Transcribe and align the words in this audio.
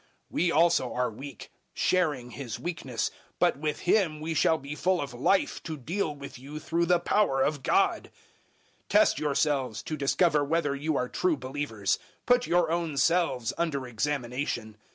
We 0.31 0.51
also 0.51 0.91
are 0.93 1.11
weak, 1.11 1.51
sharing 1.75 2.31
His 2.31 2.59
weakness, 2.59 3.11
but 3.37 3.59
with 3.59 3.81
Him 3.81 4.19
we 4.19 4.33
shall 4.33 4.57
be 4.57 4.73
full 4.73 4.99
of 4.99 5.13
life 5.13 5.61
to 5.61 5.77
deal 5.77 6.15
with 6.15 6.39
you 6.39 6.57
through 6.59 6.87
the 6.87 6.99
power 6.99 7.43
of 7.43 7.61
God. 7.61 8.09
013:005 8.85 8.87
Test 8.89 9.19
yourselves 9.19 9.83
to 9.83 9.95
discover 9.95 10.43
whether 10.43 10.75
you 10.75 10.97
are 10.97 11.07
true 11.07 11.37
believers: 11.37 11.99
put 12.25 12.47
your 12.47 12.71
own 12.71 12.97
selves 12.97 13.53
under 13.59 13.85
examination. 13.85 14.75